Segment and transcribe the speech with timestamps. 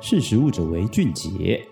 [0.00, 1.66] 识食物者为俊杰。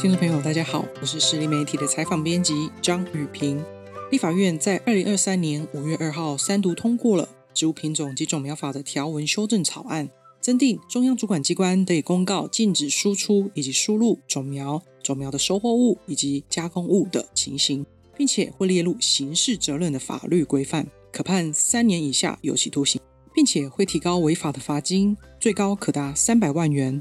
[0.00, 3.62] 听众朋友，大家好，我是实力媒体的采访编辑张雨萍。
[4.10, 10.08] 立法院在二零二三年五月二号三读通过了《植物品种及种苗法》的条文修正草案，
[10.40, 17.84] 增订中央主管机关得以公告禁止输出以及输入种苗、种苗的收获物以及加工物的情形，
[18.16, 22.98] 并且会列入刑事责任的法律规范，可判三年以下有期徒刑。
[23.38, 27.00] 并且会提高违法的罚金，最高可达三百万元。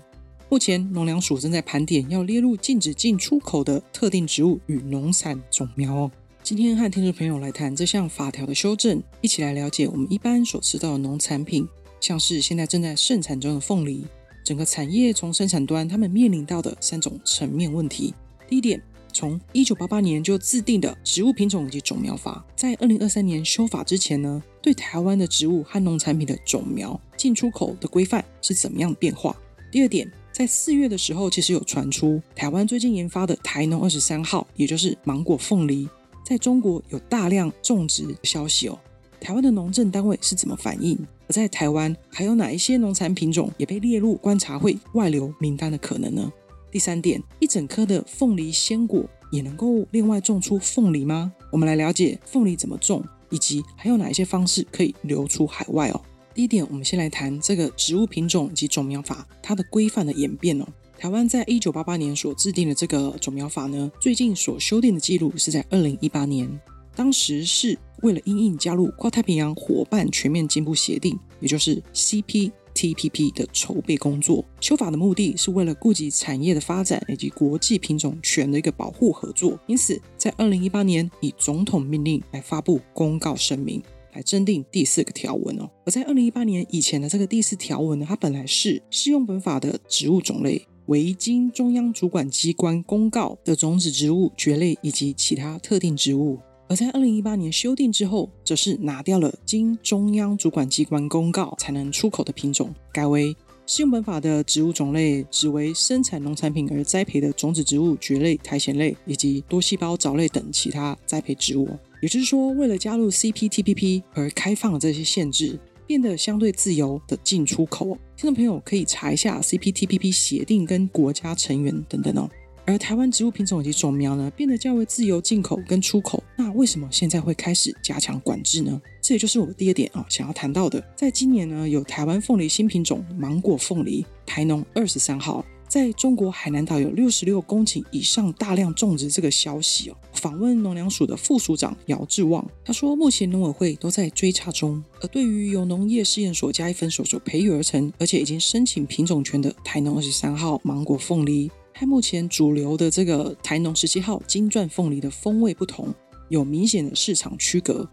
[0.49, 6.11] 目前农粮署正在盘点要列入禁止进出口的特定植物与农产种苗哦。
[6.43, 11.67] 今天和听众朋友来谈这项法条的修正，一起来了解我们一般所吃到的农产品，
[11.99, 14.05] 像是现在正在盛产中的凤梨，
[14.43, 18.13] 整个产业从生产端他们面临到的三种层面问题。
[18.47, 18.79] 第一点。
[19.17, 29.35] 从一九八八年就制定的《植物品种及种苗法》，在二零二三年修法之前呢，对台湾的植物和农产品的种苗进出口的规范是怎么样的变化？
[29.71, 35.89] 第二点，在四月的时候，其实有传出台湾最近研发的台农二十三号，也就是芒果凤梨，
[36.23, 38.77] 在中国有大量种植消息哦。
[39.19, 40.95] 台湾的农政单位是怎么反应？
[41.27, 46.31] 而在台湾还有哪一些农产品种也被列入观察会外流名单的可能呢？
[46.77, 51.33] 第三点，一整颗的凤梨鲜果也能够另外种出凤梨吗？
[51.51, 55.99] 我们来了解凤梨怎么种，以及还有哪一些方式可以流出海外哦。
[56.35, 60.67] 第一点，我们先来谈这个植物品种及种苗法它的规范的演变哦。
[60.99, 66.47] 台湾在一九八八年所制定的这个种苗法呢，最近所修订的记录是在二零一八年，
[66.95, 72.51] 当时是为了因应加入跨太平洋伙伴全面进步协定，也就是 CP。
[72.77, 83.81] TPP 的筹备工作修法的目的是为了顾及产业的发展以及国际品种权的一个保护合作，因此在二零一八年以总统命令来发布公告声明，
[84.13, 85.67] 来增订第四个条文哦。
[85.85, 96.37] 而在二零一八年以前的这个第四条文呢，它本来是适用本法的植物种类为经中央主管机关公告的种子植物、蕨类以及其他特定植物。
[96.69, 103.35] 而在二零一八年修订之后，则是拿掉了经中央主管机关公告才能出口的品种，改为
[103.65, 111.69] 适用本法的植物种类，只为生产农产品而栽培的种子植物、蕨类、苔藓类以及多细胞藻类等其他栽培植物。
[112.01, 117.97] 也就是说，为了加入 CPTPP 而开放了这些限制，变得相对自由的进出口。
[118.15, 122.29] 听众朋友可以查一下 CPTPP 协定跟国家成员等等哦。
[122.67, 126.21] 而台湾植物品种以及种苗呢，变得较为自由进口跟出口。
[126.35, 128.79] 那为什么现在会开始加强管制呢？
[129.01, 130.85] 这也就是我的第二点啊，想要谈到的。
[130.93, 139.95] 在今年呢，有台湾凤梨新品种芒果凤梨台农二十三号，在中国海南岛有六十六公顷以上大量种植这个消息哦。
[140.11, 144.83] 访问农粮署的副署长姚志旺，他说，目前农委会都在追查中。
[144.99, 151.49] 而对于由农业试验所嘉义分所所培育而成，而且已经申请品种权的台农二十三号芒果凤梨。
[151.79, 155.93] 它目前主流的这个台农十七号金钻凤梨的风味不同，
[156.27, 157.87] 有明显的市场区隔。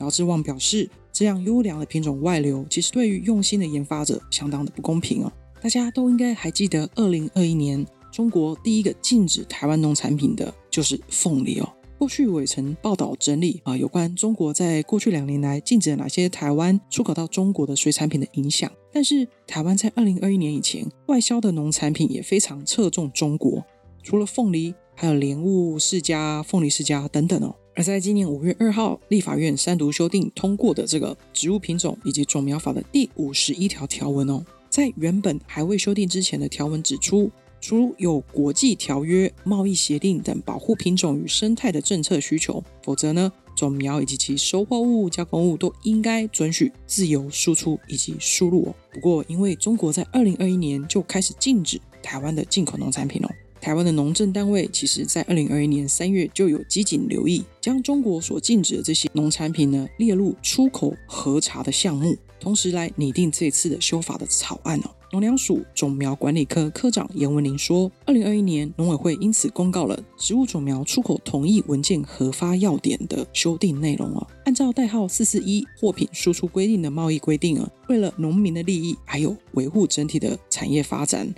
[0.00, 5.32] 姚志旺表示，这样优良的品种外流，其实对于用心的研发者相当的不公平哦。
[5.60, 11.72] 大家都应该还记得，二零二一年中国第一个禁止台湾农产品的就是凤梨哦。
[12.00, 18.72] 过去我也曾报道整理啊，有关中国在过去两年来禁止了哪些台湾出口到中国的水产品的影响。
[18.90, 23.62] 但是台湾在二零二一年以前外销的农产品也非常侧重中国，
[24.02, 27.54] 除了凤梨，还有莲雾释迦、凤梨释迦等等哦。
[27.74, 37.30] 而在今年五月二号立法院三读修订通过的这个植物品种以及种苗法的第五十一条条文哦，在原本还未修订之前的条文指出。
[37.60, 48.74] 除有国际条约、贸易协定等保护品种与生态的政策需求，否则呢，种苗以及其收获物、加工物都应该准许自由输出以及输入哦。
[48.92, 53.28] 不过，因为中国在二零二一年就开始禁止台湾的进口农产品哦，
[53.60, 64.90] 台湾的农政单位其实在二零二一年三月就有积极留意，将中国所禁止的这些农产品呢列入出口核查的项目，同时来拟定这次的修法的草案哦。
[65.12, 81.28] 农粮署种苗管理科科长严文玲说：“二零二一年农委会因此公告了植物种苗出口同意文件核发要点的修订内容啊，按照代号四四一货品输出规定的贸易规定啊，为了农民的利益，还有维护整体的产业发展。”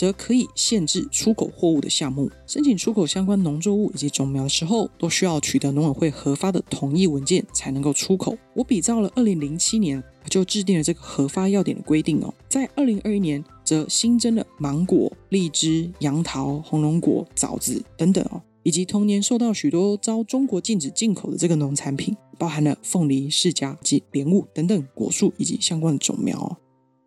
[0.00, 8.34] 则可以限制出口货物的项目，申请出口相关农作物以及种苗的时候，都需要取得农委会核发的同意文件才能够出口。
[8.54, 26.58] 我比照了二零零七年就制定了这个核发要点的规定哦，在二零二一年则新增了芒果、荔枝、杨桃、红龙果、枣子等等哦，以及同年受到许多遭中国禁止进口的这个农产品，包含了凤梨、释迦及莲雾等等果树以及相关的种苗。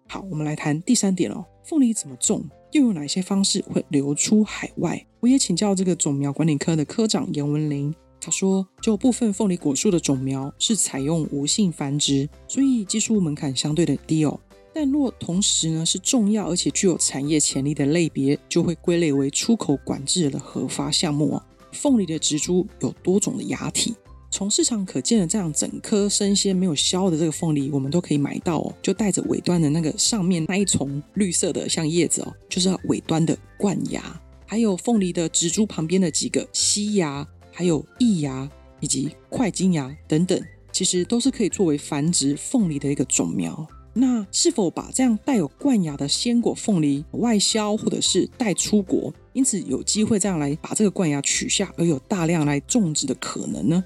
[0.07, 5.05] 好，我们来谈第三点哦，凤梨怎么种，又有哪些方式会流出海外？
[5.19, 14.39] 我也请教这个种苗管理科的科长严文林，他说，就部分凤梨果树的种苗是采用无性繁殖，所以技术门槛相对的低哦。
[14.73, 21.43] 但若同时呢是重要而且具有产业潜力的类别，就会归类为出口管制的核发项目哦。
[21.71, 23.93] 凤梨的植株有多种的芽体。
[24.33, 38.49] 从市场可见的这样整颗生鲜没有削的这个凤梨，我们都可以买到哦，就带着尾端的那个上面那一丛绿色的像叶子哦，就是尾端的冠芽，还有凤梨的植株旁边的几个西芽，还有异芽
[38.79, 43.67] 以及块茎芽等等，其实都是可以作为繁殖凤梨的一个种苗。
[43.93, 53.83] 那是否把这样带有冠芽的鲜果凤梨外销或者是带出国，因此有机会这样来把这个冠芽取下，而有大量来种植的可能呢？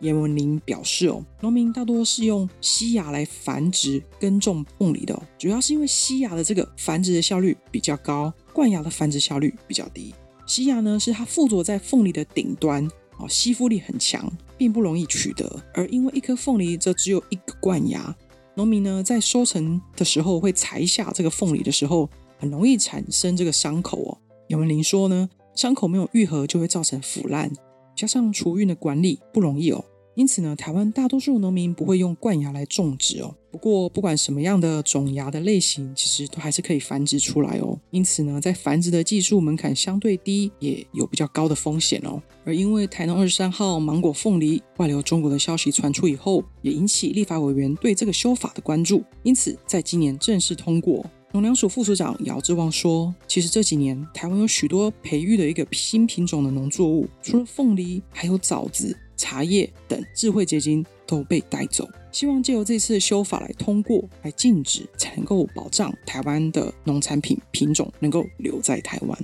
[0.00, 10.14] 严文林表示：“哦，农民大多是用西芽来繁殖耕种凤梨的哦，主要是因为西芽的这个繁殖的效率比较高，冠芽的繁殖效率比较低。
[10.46, 12.86] 西芽呢，是它附着在凤梨的顶端，
[13.18, 15.62] 哦，吸附力很强，并不容易取得。
[15.74, 18.14] 而因为一颗凤梨则只有一个冠芽，
[18.54, 22.08] 农民呢在收成的时候会裁下这个凤梨的时候，
[22.38, 24.18] 很容易产生这个伤口哦。
[24.48, 27.50] 严文林说呢，伤口没有愈合就会造成腐烂。”
[27.96, 29.82] 加上储运的管理不容易哦，
[30.14, 33.34] 因此呢，台湾大多数农民不会用冠芽来种植哦。
[33.50, 37.78] 不过，不管什么样的种芽的类型，其实都还是可以繁殖出来哦。
[37.90, 42.22] 因此呢，在繁殖的技术门槛相对低，也有比较高的风险哦。
[42.44, 51.04] 而因为台农二十三号芒果凤梨外流中国的消息传出以后，也引起立法委员对这个修法的关注，因此在今年正式通过。
[51.32, 61.86] 农粮署副署长姚志旺说：“其实这几年台湾有许多培育的一个新品种的农作物，除了凤梨，还有枣子、茶叶等智慧结晶都被带走。
[62.10, 69.18] 希望借由这次修法来通过，来禁止，才能够保障台湾的农产品品种能够留在台湾。”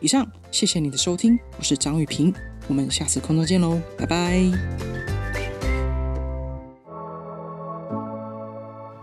[0.00, 2.32] 以上，谢谢你的收听，我是张语屏，
[2.68, 4.40] 我们下次空中见喽，拜拜。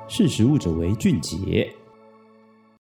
[0.08, 1.70] 识时务者为俊杰。